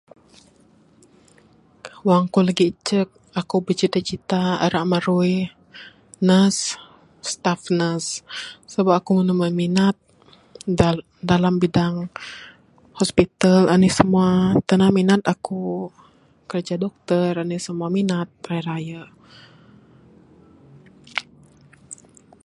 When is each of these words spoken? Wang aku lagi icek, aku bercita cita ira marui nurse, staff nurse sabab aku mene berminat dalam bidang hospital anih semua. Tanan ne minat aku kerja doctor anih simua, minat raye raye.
Wang 2.07 2.23
aku 2.27 2.39
lagi 2.47 2.65
icek, 2.71 3.07
aku 3.41 3.55
bercita 3.65 3.99
cita 4.09 4.41
ira 4.65 4.81
marui 4.91 5.35
nurse, 6.27 6.65
staff 7.31 7.61
nurse 7.79 8.11
sabab 8.71 8.95
aku 8.99 9.09
mene 9.17 9.33
berminat 9.41 9.95
dalam 11.31 11.55
bidang 11.63 11.95
hospital 12.99 13.59
anih 13.73 13.93
semua. 13.99 14.27
Tanan 14.67 14.89
ne 14.91 14.95
minat 14.97 15.21
aku 15.33 15.61
kerja 16.51 16.75
doctor 16.83 17.29
anih 17.41 17.59
simua, 17.65 17.87
minat 17.97 18.29
raye 18.51 18.63
raye. 18.69 19.01